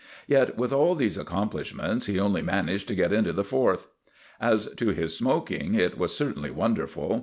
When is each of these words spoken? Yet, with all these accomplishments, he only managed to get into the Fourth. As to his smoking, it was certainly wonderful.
Yet, 0.25 0.57
with 0.57 0.73
all 0.73 0.95
these 0.95 1.15
accomplishments, 1.15 2.07
he 2.07 2.19
only 2.19 2.41
managed 2.41 2.87
to 2.87 2.95
get 2.95 3.13
into 3.13 3.33
the 3.33 3.43
Fourth. 3.43 3.85
As 4.39 4.65
to 4.77 4.87
his 4.87 5.15
smoking, 5.15 5.75
it 5.75 5.95
was 5.95 6.17
certainly 6.17 6.49
wonderful. 6.49 7.19